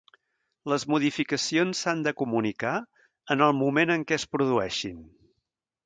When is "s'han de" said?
1.85-2.15